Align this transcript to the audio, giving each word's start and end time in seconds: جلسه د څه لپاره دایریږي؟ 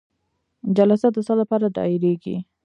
جلسه 0.77 1.07
د 1.15 1.17
څه 1.27 1.33
لپاره 1.41 1.65
دایریږي؟ 1.77 2.37